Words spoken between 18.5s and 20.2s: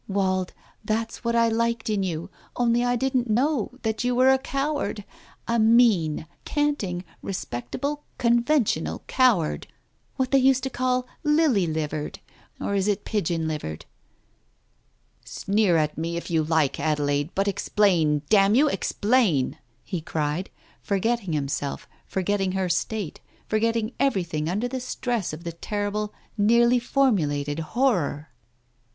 you, explain!" he